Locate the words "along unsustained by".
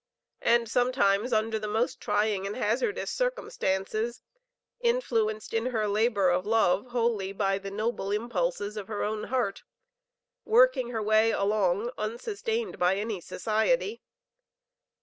11.29-12.95